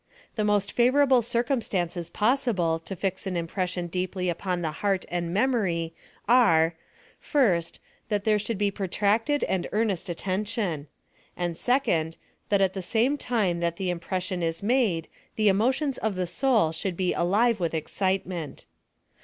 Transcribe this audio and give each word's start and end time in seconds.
The 0.33 0.43
most 0.43 0.71
favorable 0.71 1.21
circumstances 1.21 2.09
possible 2.09 2.79
to 2.85 2.95
fix 2.95 3.27
an 3.27 3.37
impression 3.37 3.85
deeply 3.85 4.29
upon 4.29 4.63
the 4.63 4.71
heart 4.81 5.05
and 5.09 5.31
memory 5.31 5.93
are, 6.27 6.73
First, 7.19 7.79
that 8.09 8.23
there 8.23 8.39
should 8.39 8.57
be 8.57 8.71
protracted 8.71 9.43
and 9.43 9.69
earnest 9.71 10.09
attention; 10.09 10.87
and 11.37 11.55
Second, 11.55 12.17
that 12.49 12.61
at 12.61 12.73
the 12.73 12.81
same 12.81 13.15
time 13.15 13.59
that 13.59 13.77
Uic 13.77 13.89
impression 13.89 14.41
is 14.41 14.63
made, 14.63 15.07
the 15.35 15.49
emotions 15.49 15.99
of 15.99 16.15
the 16.15 16.25
soul 16.25 16.69
80 16.69 16.71
PHILOSOPHY 16.71 16.71
OP 16.93 16.97
THE 16.97 17.05
should 17.11 17.15
bo 17.19 17.21
alive 17.23 17.59
with 17.59 17.73
excitement. 17.75 18.65